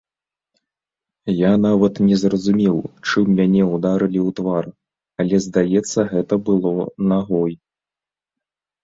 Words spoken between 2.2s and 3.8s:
зразумеў чым мяне